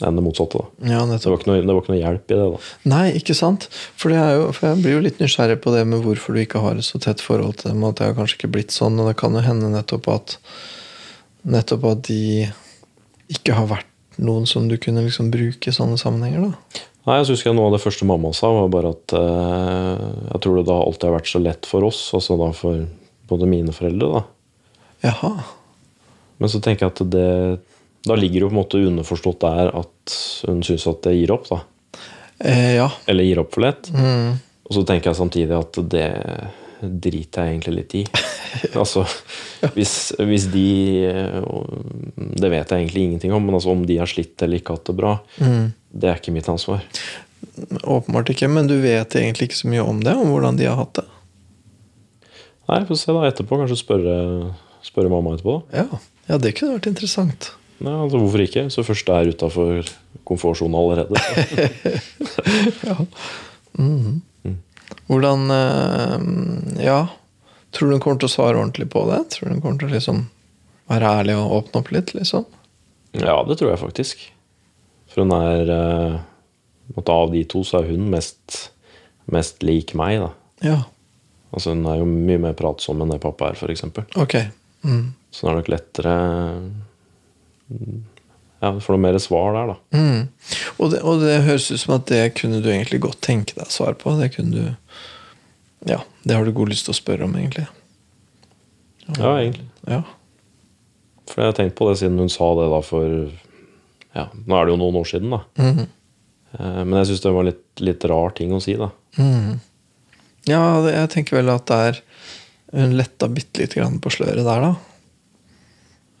[0.00, 0.62] enn det motsatte.
[0.88, 2.46] Ja, Det var, noe, det var ikke noe hjelp i det.
[2.54, 2.60] da.
[2.88, 3.66] Nei, ikke sant?
[4.00, 6.62] For, det jo, for jeg blir jo litt nysgjerrig på det med hvorfor du ikke
[6.64, 7.84] har et så tett forhold til dem.
[7.84, 8.96] At det har kanskje ikke blitt sånn.
[8.96, 10.38] Og det kan jo hende nettopp at
[11.40, 12.48] Nettopp at de
[13.32, 16.50] ikke har vært noen som du kunne liksom bruke i sånne sammenhenger.
[16.50, 16.82] da.
[17.08, 20.02] Nei, jeg husker Noe av det første mamma sa, var bare at eh,
[20.34, 22.84] jeg tror det da alltid har vært så lett for oss, altså da for
[23.30, 24.20] både mine foreldre.
[24.20, 24.76] da.
[25.08, 25.32] Jaha.
[26.40, 27.30] Men så tenker jeg at det
[28.06, 30.14] da ligger det jo på en måte underforstått der at
[30.48, 31.48] hun syns at det gir opp.
[31.50, 31.60] da.
[32.38, 32.88] Eh, ja.
[33.06, 33.90] Eller gir opp for lett.
[33.92, 34.38] Mm.
[34.64, 36.08] Og så tenker jeg samtidig at det
[36.80, 38.04] driter jeg egentlig litt i.
[38.82, 39.00] altså,
[39.76, 40.66] hvis, hvis de
[42.40, 44.86] Det vet jeg egentlig ingenting om, men altså, om de har slitt eller ikke hatt
[44.90, 45.66] det bra, Mm.
[45.92, 46.78] det er ikke mitt ansvar.
[47.84, 50.14] Åpenbart ikke, men du vet egentlig ikke så mye om det?
[50.16, 51.06] Om hvordan de har hatt det?
[52.70, 53.52] Nei, få se da etterpå.
[53.58, 54.14] Kanskje spørre,
[54.86, 55.56] spørre mamma etterpå.
[55.74, 55.86] Ja,
[56.30, 57.40] ja det kunne vært interessant.
[57.80, 58.62] Nei, altså, hvorfor ikke?
[58.70, 59.70] Så først det er utafor
[60.28, 61.16] komfortsonen allerede.
[65.10, 66.18] Hvordan eh,
[66.86, 67.00] Ja.
[67.70, 69.22] Tror du hun kommer til å svare ordentlig på det?
[69.34, 70.24] Tror du hun kommer til å liksom
[70.90, 72.14] være ærlig og åpne opp litt?
[72.16, 72.46] liksom?
[73.12, 74.26] ja, det tror jeg faktisk.
[75.10, 76.18] For hun er eh,
[77.00, 78.70] Av de to så er hun mest,
[79.30, 80.30] mest lik meg, da.
[80.66, 80.78] Ja.
[81.50, 83.86] Altså Hun er jo mye mer pratsom enn det pappa er, f.eks.
[84.14, 84.50] Okay.
[84.86, 85.12] Mm.
[85.30, 86.14] Så det er nok lettere
[88.60, 89.76] Ja, du får noe mer svar der, da.
[89.96, 90.28] Mm.
[90.76, 93.70] Og, det, og det høres ut som at det kunne du egentlig godt tenke deg
[93.72, 94.14] svar på.
[94.20, 94.98] Det kunne du
[95.88, 97.66] Ja, det har du god lyst til å spørre om, egentlig.
[99.16, 99.68] Ja, egentlig.
[99.88, 100.02] Ja.
[101.30, 103.06] For jeg har tenkt på det siden hun sa det da for
[104.10, 105.40] Ja, nå er det jo noen år siden, da.
[105.60, 105.88] Mm.
[106.58, 108.90] Men jeg syns det var litt, litt rar ting å si, da.
[109.18, 109.60] Mm.
[110.50, 112.00] Ja, jeg tenker vel at det er
[112.70, 114.72] Hun letta bitte lite grann på sløret der, da.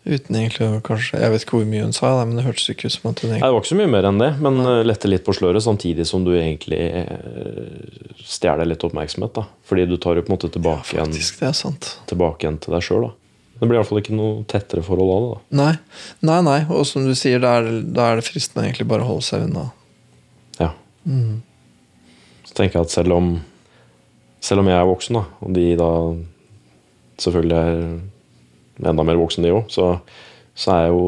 [0.08, 2.88] Uten egentlig å kanskje Jeg vet ikke hvor mye hun sa, men det hørtes ikke
[2.88, 4.78] ut som at hun egentlig det var ikke så mye mer enn det, men eh,
[4.88, 9.34] lette litt på sløret, samtidig som du egentlig eh, stjeler litt oppmerksomhet.
[9.36, 9.44] da.
[9.68, 11.90] Fordi du tar jo på en måte tilbake, ja, Faktisk, det sant.
[12.08, 13.10] tilbake igjen til deg sjøl.
[13.60, 15.30] Det blir i hvert fall ikke noe tettere forhold av det.
[15.34, 15.60] da.
[15.60, 15.72] Nei,
[16.30, 16.58] nei, nei.
[16.72, 19.44] Og som du sier, da er, det- er det fristende egentlig bare å holde seg
[19.50, 19.66] unna.
[20.58, 20.70] Ja.
[22.48, 23.34] Så tenker jeg at selv om,
[24.40, 25.90] selv om jeg er voksen, da, og de da
[27.20, 28.00] selvfølgelig er
[28.86, 29.92] enda mer voksen, de òg, så,
[30.56, 31.02] så er jo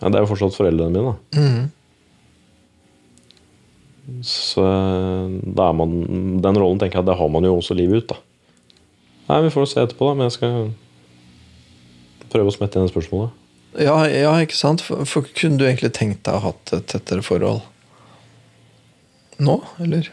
[0.00, 1.12] ja, Det er jo fortsatt foreldrene mine.
[1.12, 1.40] da.
[1.40, 1.64] Mm.
[4.26, 5.90] Så man,
[6.42, 8.14] den rollen tenker jeg at det har man jo også livet ut.
[8.14, 8.16] da.
[9.28, 10.72] Nei, Vi får se etterpå, da, men jeg skal
[12.30, 13.36] prøve å smette inn det spørsmålet.
[13.78, 14.82] Ja, ja, ikke sant?
[14.82, 17.62] For, for kunne du egentlig tenkt deg å ha hatt et tettere forhold
[19.40, 20.10] nå, eller?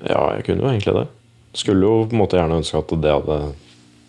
[0.00, 1.08] Ja, jeg kunne jo egentlig det.
[1.58, 3.36] Skulle jo på en måte gjerne ønske at det hadde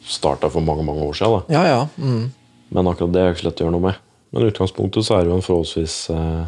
[0.07, 1.43] starta for mange mange år siden.
[1.47, 1.53] da.
[1.53, 1.87] Ja, ja.
[1.97, 2.31] Mm.
[2.73, 4.01] Men akkurat det er jo ikke så lett å gjøre noe med.
[4.33, 6.47] Men i utgangspunktet så er det jo en forholdsvis uh,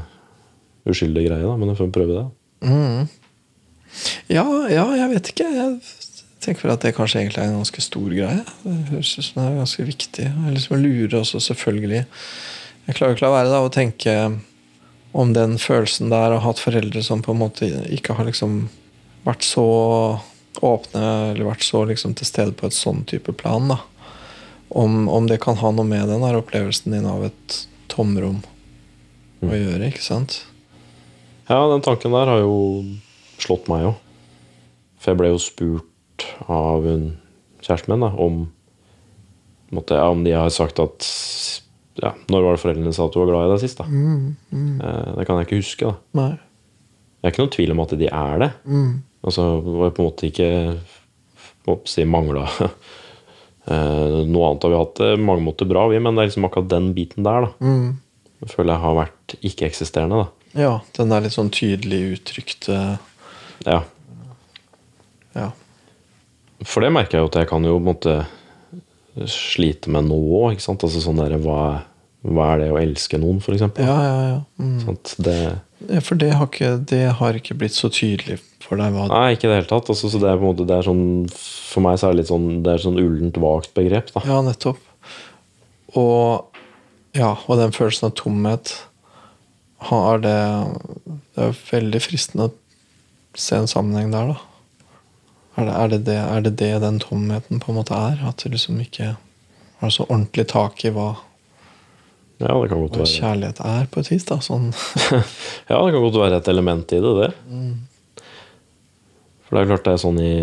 [0.90, 1.54] uskyldig greie, da.
[1.60, 2.26] Men jeg får prøve det.
[2.66, 3.06] Mm.
[4.34, 5.50] Ja, ja, jeg vet ikke.
[5.54, 5.78] Jeg
[6.44, 8.42] tenker vel at det kanskje egentlig er en ganske stor greie.
[8.64, 10.28] Det høres ut som det er ganske viktig.
[10.32, 12.04] Jeg liksom lurer også, selvfølgelig.
[12.86, 14.16] Jeg klarer ikke la være da å tenke
[15.16, 18.66] om den følelsen der å ha hatt foreldre som på en måte ikke har liksom
[19.26, 19.66] vært så
[20.64, 23.68] åpne eller vært så liksom til stede på et sånn type plan.
[23.72, 23.80] da.
[24.76, 27.60] Om, om det kan ha noe med den her opplevelsen din av et
[27.92, 28.42] tomrom
[29.46, 30.40] å gjøre, ikke sant?
[31.50, 32.56] Ja, den tanken der har jo
[33.38, 34.00] slått meg òg.
[34.98, 37.12] For jeg ble jo spurt av hun
[37.62, 38.40] kjæresten min da, om
[39.76, 41.06] måtte, ja, om de har sagt at
[41.96, 43.80] ja, Når var det foreldrene sa at du var glad i deg sist?
[43.80, 43.86] da?
[44.84, 45.92] Eh, det kan jeg ikke huske.
[45.94, 46.20] da.
[46.20, 46.32] Nei.
[46.36, 48.50] Det er ikke noen tvil om at de er det.
[49.26, 50.50] Altså, det var på en måte ikke
[51.66, 56.14] på si mangla eh, Noe annet har vi hatt det mange måter bra, vi, men
[56.14, 57.52] det er liksom akkurat den biten der da.
[58.44, 60.24] Jeg føler jeg har vært ikke-eksisterende.
[60.26, 60.46] da.
[60.56, 62.80] Ja, den er litt sånn tydelig uttrykte
[63.66, 63.82] Ja.
[65.36, 65.50] Ja.
[66.64, 68.16] For det merker jeg jo at jeg kan jo på en måte
[69.32, 70.60] slite med nå òg.
[70.60, 71.84] Altså sånn der, hva,
[72.26, 73.88] hva er det å elske noen, for eksempel?
[73.88, 74.40] Ja, ja, ja.
[74.62, 74.78] Mm.
[74.84, 75.38] Sånn, Det,
[76.06, 79.48] for det har, ikke, det har ikke blitt så tydelig for deg hva nei, ikke
[79.48, 79.92] i det hele tatt.
[79.94, 82.24] Altså, så det er på en måte, det er sånn, for meg så er det
[82.24, 84.12] litt sånn det er sånn ullent, vagt begrep.
[84.16, 84.24] da.
[84.28, 84.82] Ja, nettopp.
[85.96, 86.56] Og
[87.16, 88.74] ja, og den følelsen av tomhet
[89.86, 90.40] har det
[91.36, 92.54] Det er veldig fristende å
[93.38, 94.38] se en sammenheng der, da.
[95.56, 98.22] Er det er det, det, er det det den tomheten på en måte er?
[98.28, 99.14] At du liksom ikke
[99.80, 101.14] har så ordentlig tak i hva,
[102.42, 103.12] Ja, det kan godt være.
[103.12, 104.26] kjærlighet er, på et vis?
[104.28, 104.72] da, sånn
[105.72, 107.30] Ja, det kan godt være et element i det, det.
[109.46, 110.36] For det er klart det er sånn i,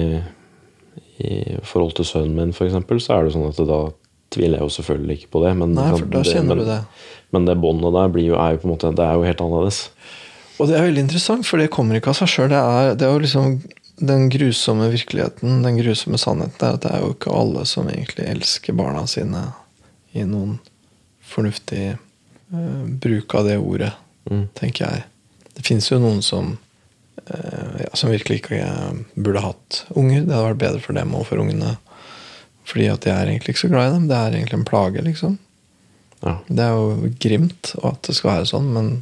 [1.20, 1.34] i
[1.68, 3.82] forhold til sønnen min, eksempel, så er det sånn at da
[4.32, 5.52] tviler jeg jo selvfølgelig ikke på det.
[5.60, 6.80] Men, Nei, for da kjenner men, du det.
[7.36, 9.44] Men det båndet der blir jo, er jo på en måte Det er jo helt
[9.44, 9.84] annerledes.
[10.60, 12.50] Og det er veldig interessant, for det kommer ikke av seg sjøl.
[12.52, 12.64] Det,
[13.00, 13.56] det er jo liksom
[14.02, 18.26] den grusomme virkeligheten, den grusomme sannheten, er at det er jo ikke alle som egentlig
[18.30, 19.50] elsker barna sine
[20.16, 20.56] i noen
[21.32, 23.92] fornuftig eh, bruk av det ordet,
[24.30, 24.44] Mm.
[24.54, 25.02] tenker jeg.
[25.56, 26.52] Det fins jo noen som
[27.26, 30.22] eh, ja, som virkelig ikke eh, burde hatt unger.
[30.28, 31.72] Det hadde vært bedre for dem og for ungene.
[32.70, 34.06] Fordi at jeg er egentlig ikke så glad i dem.
[34.12, 35.34] Det er egentlig en plage, liksom.
[36.22, 36.36] Ja.
[36.46, 38.92] Det er jo grimt og at det skal være sånn, men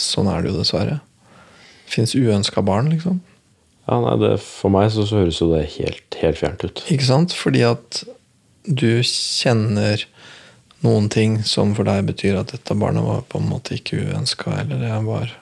[0.00, 0.96] sånn er det jo dessverre.
[1.84, 3.20] Det fins uønska barn, liksom.
[3.86, 6.80] Ja, nei, det, For meg så, så høres jo det helt, helt fjernt ut.
[6.90, 7.36] Ikke sant?
[7.36, 8.00] Fordi at
[8.66, 10.08] du kjenner
[10.84, 14.58] noen ting som for deg betyr at dette barnet var på en måte ikke uønska,
[14.62, 15.32] eller det var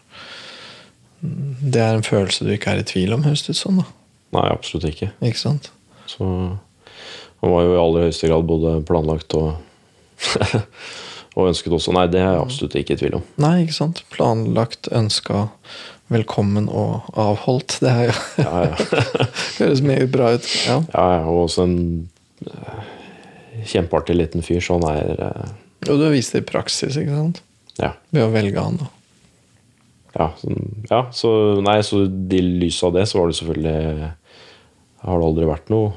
[1.24, 3.80] Det er en følelse du ikke er i tvil om, høres det ut som.
[3.80, 3.86] da.
[4.36, 5.10] Nei, absolutt ikke.
[5.24, 5.70] Ikke sant?
[6.10, 9.54] Så han var jo i aller høyeste grad både planlagt og
[11.34, 11.94] og ønsket også.
[11.94, 13.24] Nei, det er jeg absolutt ikke i tvil om.
[13.42, 14.04] Nei, ikke sant?
[14.14, 15.48] Planlagt, ønska,
[16.12, 17.80] velkommen og avholdt.
[17.82, 19.08] Det er jo Ja, ja.
[19.60, 20.50] høres mye bra ut.
[20.68, 20.78] Ja.
[20.94, 21.78] ja, ja og også en
[23.70, 25.54] kjempeartig liten fyr, så han er eh,
[25.88, 27.42] Og du har vist det i praksis, ikke sant?
[27.80, 27.92] Ja.
[28.14, 28.90] Ved å velge han, da.
[30.14, 30.52] Ja, så,
[30.90, 31.30] ja så,
[31.66, 34.10] nei, så i lys av det så var det selvfølgelig
[35.04, 35.92] Har det aldri vært noe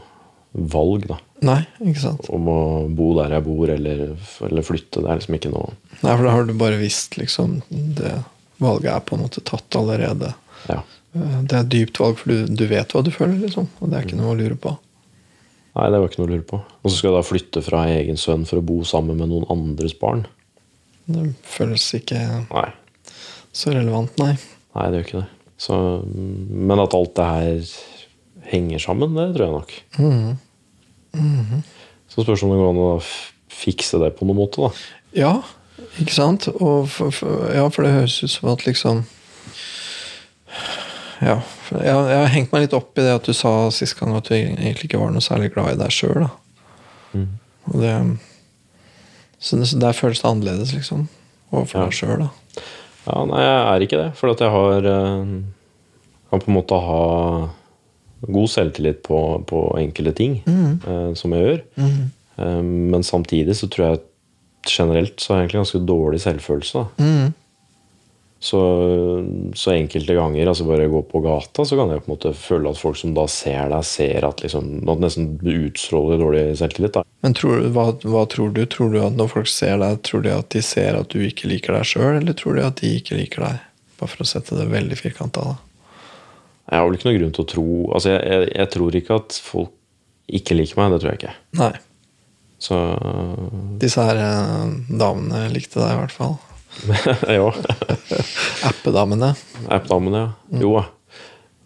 [0.58, 1.20] valg, da.
[1.46, 2.30] Nei, ikke sant?
[2.34, 2.60] Om å
[2.98, 4.00] bo der jeg bor, eller,
[4.48, 5.04] eller flytte.
[5.04, 8.16] Det er liksom ikke noe Nei, for da har du bare visst liksom Det
[8.64, 10.32] valget er på en måte tatt allerede.
[10.66, 10.80] Ja.
[11.14, 13.68] Eh, Det er et dypt valg, for du, du vet hva du føler, liksom.
[13.78, 14.74] Og det er ikke noe å lure på.
[15.78, 16.58] Nei, det var ikke noe å lure på.
[16.82, 19.46] Og så skal jeg da flytte fra egen sønn for å bo sammen med noen
[19.54, 20.24] andres barn.
[21.08, 22.18] Det føles ikke
[22.50, 22.70] Nei,
[23.56, 24.34] så relevant, nei.
[24.76, 25.28] nei det gjør ikke det.
[25.62, 25.78] Så,
[26.10, 27.70] men at alt det her
[28.52, 29.78] henger sammen, det tror jeg nok.
[30.02, 31.64] Mhm.
[32.08, 32.90] Så spørs om det går an å
[33.54, 34.70] fikse det på noen måte, da.
[35.18, 35.32] Ja,
[36.02, 36.48] ikke sant?
[36.58, 39.06] Og for, for, ja, for det høres ut som at liksom
[41.22, 41.40] Ja.
[41.72, 44.30] Jeg, jeg har hengt meg litt opp i det at du sa sist gang at
[44.30, 46.28] du egentlig ikke var noe særlig glad i deg sjøl.
[47.68, 47.94] Og det
[49.40, 51.08] Så det, så der føles det annerledes, liksom.
[51.52, 51.86] Overfor Ja.
[51.86, 52.30] deg sjøl, da.
[53.08, 54.08] Ja, nei, jeg er ikke det.
[54.18, 55.26] For at jeg har eh,
[56.32, 57.50] Kan på en måte ha
[58.28, 61.62] god selvtillit på, på enkelte ting eh, som jeg gjør.
[61.78, 64.02] Eh, men samtidig så tror jeg
[64.68, 66.74] generelt så har jeg egentlig ganske dårlig selvfølelse.
[66.98, 67.04] Da.
[67.06, 67.34] Mhm.
[68.40, 68.60] Så,
[69.58, 72.70] så enkelte ganger, altså bare gå på gata, så kan jeg på en måte føle
[72.70, 77.00] at folk som da ser deg, ser at liksom, at nesten utstråler dårlig selvtillit.
[77.00, 77.04] Da.
[77.26, 78.62] Men tror, hva, hva tror du?
[78.70, 81.50] Tror du at når folk ser deg, tror de at de ser at du ikke
[81.50, 83.66] liker deg sjøl, eller tror de at de ikke liker deg?
[83.98, 85.58] Bare for å sette det veldig firkanta, da.
[86.68, 89.18] Jeg har vel ikke noen grunn til å tro altså jeg, jeg, jeg tror ikke
[89.22, 89.74] at folk
[90.28, 90.94] ikke liker meg.
[90.94, 91.36] Det tror jeg ikke.
[91.58, 91.74] Nei.
[92.60, 92.78] Så
[93.80, 96.36] Disse her eh, damene likte deg i hvert fall.
[97.38, 97.48] ja.
[98.68, 99.34] Appedamene.
[99.68, 100.62] App-damene, ja.
[100.62, 100.86] Jo da.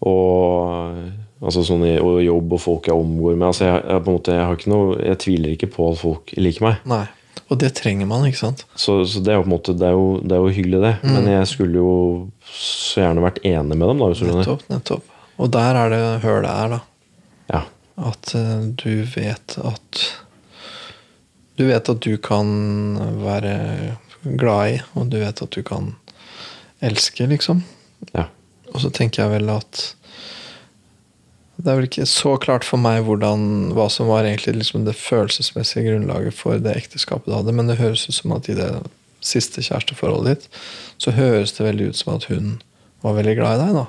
[0.01, 0.99] Og,
[1.43, 3.47] altså sånn og jobb og folk jeg omgår med.
[3.51, 5.99] Altså jeg, jeg, på en måte, jeg, har ikke noe, jeg tviler ikke på at
[6.01, 6.85] folk liker meg.
[6.89, 7.03] Nei.
[7.51, 8.63] Og det trenger man, ikke sant?
[8.79, 10.93] Så, så det er måte, det er jo, det er jo hyggelig, det.
[11.03, 11.95] Men jeg skulle jo
[12.47, 13.99] så gjerne vært enig med dem.
[13.99, 14.37] da.
[14.37, 15.17] Nettopp, nettopp.
[15.41, 16.79] Og der er det hølet er, da.
[17.51, 17.61] Ja.
[18.11, 20.03] At uh, du vet at
[21.59, 22.47] Du vet at du kan
[23.21, 25.95] være glad i, og du vet at du kan
[26.81, 27.63] elske, liksom.
[28.13, 28.27] ja.
[28.71, 29.81] Og så tenker jeg vel at
[31.61, 34.95] det er vel ikke så klart for meg hvordan, hva som var egentlig liksom det
[34.97, 38.69] følelsesmessige grunnlaget for det ekteskapet du hadde, men det høres ut som at i det
[39.21, 40.61] siste kjæresteforholdet ditt,
[41.01, 42.55] så høres det veldig ut som at hun
[43.05, 43.75] var veldig glad i deg.
[43.77, 43.85] da.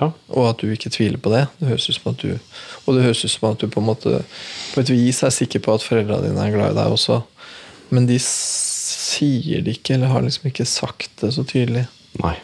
[0.00, 0.08] ja.
[0.32, 1.44] Og at du ikke tviler på det.
[1.58, 2.32] det høres ut som at du,
[2.86, 4.22] og det høres ut som at du på en måte
[4.72, 7.20] på et vis er sikker på at foreldrene dine er glad i deg også.
[7.92, 8.16] Men de
[9.12, 11.84] sier det ikke, eller har liksom ikke sagt det så tydelig.
[12.22, 12.34] Nei.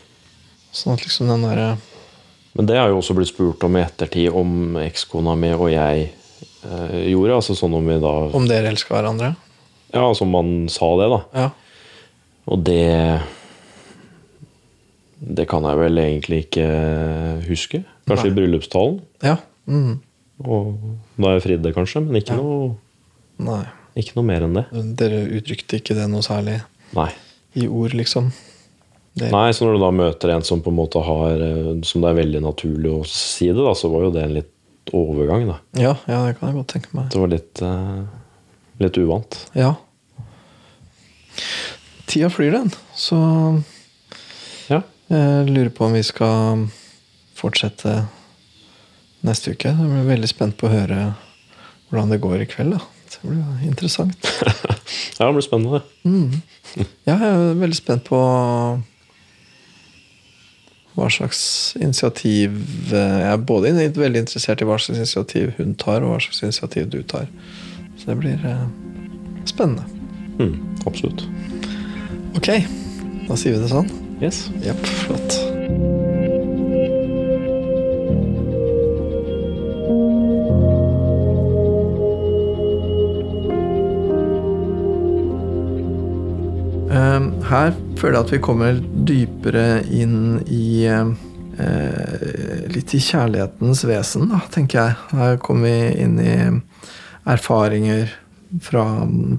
[0.72, 1.68] Sånn at liksom den derre
[2.58, 6.08] Men det har jo også blitt spurt om i ettertid om ekskona mi og jeg
[6.64, 7.36] eh, gjorde.
[7.38, 9.32] Altså sånn om vi da Om dere elsker hverandre.
[9.94, 11.20] Ja, altså om man sa det, da.
[11.44, 11.48] Ja.
[12.48, 12.84] Og det
[15.20, 16.66] Det kan jeg vel egentlig ikke
[17.48, 17.80] huske.
[18.08, 18.32] Kanskje Nei.
[18.32, 19.00] i bryllupstalen.
[19.22, 19.36] ja.
[19.68, 19.98] Mm.
[20.46, 20.78] Og
[21.18, 22.00] da jeg fridde, kanskje.
[22.06, 22.40] Men ikke, Ja.
[22.40, 22.76] noe,
[23.38, 23.64] Nei.
[23.98, 24.66] Ikke noe mer enn det.
[24.98, 26.60] Dere uttrykte ikke det noe særlig
[26.96, 27.10] Nei.
[27.58, 28.30] i ord, liksom.
[29.18, 32.04] Det, Nei, Så når du da møter en som på en måte har eh, Som
[32.04, 35.48] det er veldig naturlig å si det, da, så var jo det en litt overgang.
[35.48, 35.56] da.
[35.76, 37.08] Ja, ja, det kan jeg godt tenke meg.
[37.12, 38.04] Det var litt, eh,
[38.84, 39.40] litt uvant.
[39.58, 39.74] Ja.
[42.08, 42.70] Tida flyr, den.
[42.96, 43.18] Så
[44.68, 44.82] Ja.
[45.10, 46.68] jeg lurer på om vi skal
[47.34, 48.06] fortsette
[49.24, 49.68] neste uke.
[49.74, 51.14] Jeg blir veldig spent på å høre
[51.90, 52.78] hvordan det går i kveld.
[52.78, 52.84] da.
[53.14, 54.28] Det blir interessant.
[55.18, 55.82] ja, det blir spennende.
[57.08, 58.20] Ja, jeg er veldig spent på
[60.98, 61.40] hva slags
[61.78, 62.56] initiativ
[62.90, 66.42] eh, Jeg er både veldig interessert i hva slags initiativ hun tar, og hva slags
[66.42, 67.28] initiativ du tar.
[67.98, 68.66] Så det blir eh,
[69.46, 69.86] spennende.
[70.38, 71.24] Mm, absolutt.
[72.38, 72.50] Ok,
[73.28, 73.94] da sier vi det sånn.
[74.22, 74.48] Yes.
[74.66, 75.47] Jepp, flott.
[87.48, 91.12] Her føler jeg at vi kommer dypere inn i eh,
[92.68, 94.98] Litt i kjærlighetens vesen, da, tenker jeg.
[95.16, 96.34] Her kommer vi inn i
[97.28, 98.12] erfaringer
[98.64, 98.84] fra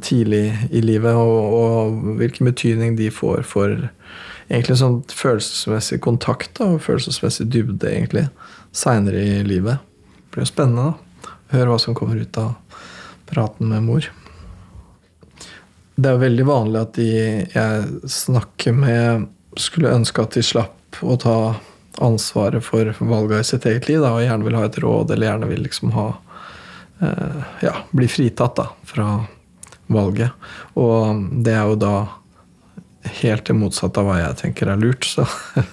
[0.01, 3.77] tidlig i livet, og, og hvilken betydning de får for
[4.49, 8.25] egentlig sånn følelsesmessig kontakt da, og følelsesmessig dybde egentlig
[8.73, 9.85] seinere i livet.
[10.09, 11.37] Det blir jo spennende da.
[11.53, 12.57] høre hva som kommer ut av
[13.29, 14.09] praten med mor.
[15.99, 17.09] Det er veldig vanlig at de
[17.51, 19.25] jeg snakker med,
[19.59, 21.39] skulle ønske at de slapp å ta
[21.99, 25.27] ansvaret for valget i sitt eget liv, da, og gjerne vil ha et råd, eller
[25.31, 26.07] gjerne vil liksom ha
[27.03, 29.09] eh, Ja, bli fritatt da, fra
[29.91, 30.47] valget.
[30.79, 31.95] Og det er jo da
[33.19, 35.07] helt det motsatte av hva jeg tenker er lurt.
[35.07, 35.25] Så,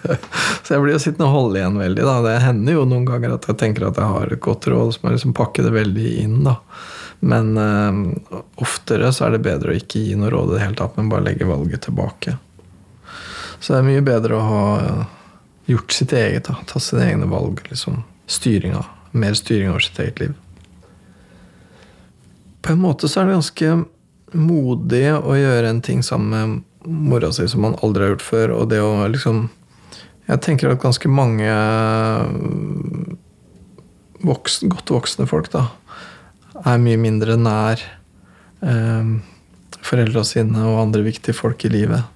[0.65, 2.07] så jeg blir jo sittende og holde igjen veldig.
[2.09, 2.19] da.
[2.27, 5.03] Det hender jo noen ganger at jeg tenker at jeg har et godt råd, så
[5.03, 6.39] må jeg liksom pakke det veldig inn.
[6.47, 6.59] da.
[7.21, 10.79] Men uh, oftere så er det bedre å ikke gi noe råd i det hele
[10.79, 12.37] tatt, men bare legge valget tilbake.
[13.61, 15.05] Så det er mye bedre å ha eh,
[15.73, 16.59] gjort sitt eget, da.
[16.69, 17.63] tatt sine egne valg.
[17.71, 20.35] liksom styring av, Mer styring over sitt eget liv.
[22.63, 23.71] På en måte så er det ganske
[24.37, 28.55] modig å gjøre en ting sammen med mora si som man aldri har gjort før.
[28.61, 29.49] Og det å liksom
[30.27, 31.51] Jeg tenker at ganske mange
[34.27, 35.69] voksen, godt voksne folk da
[36.65, 37.83] er mye mindre nær
[38.65, 39.17] eh,
[39.87, 42.13] foreldra sine og andre viktige folk i livet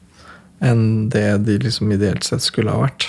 [0.60, 3.06] enn det de liksom ideelt sett skulle ha vært.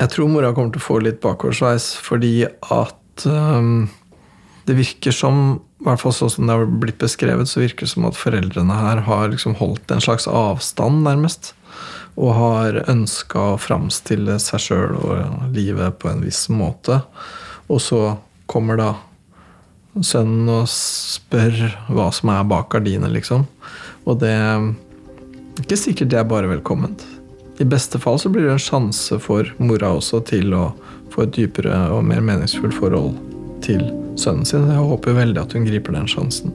[0.00, 3.88] Jeg tror mora kommer til å få litt bakoversveis fordi at um,
[4.68, 7.92] det virker som i hvert fall sånn som det har blitt beskrevet, så virker det
[7.92, 11.52] som at foreldrene her har liksom holdt en slags avstand, nærmest.
[12.18, 16.98] Og har ønska å framstille seg sjøl og livet på en viss måte.
[17.70, 18.00] Og så
[18.50, 18.88] kommer da
[20.06, 21.56] sønnen og spør
[21.92, 23.46] hva som er bak gardinene, liksom.
[24.08, 24.68] Og det er
[25.62, 27.04] ikke sikkert det er bare velkomment.
[27.58, 30.68] I beste fall så blir det en sjanse for mora også til å
[31.10, 33.16] få et dypere og mer meningsfullt forhold
[33.64, 33.82] til
[34.20, 34.68] sønnen sin.
[34.70, 36.54] Jeg håper veldig at hun griper den sjansen.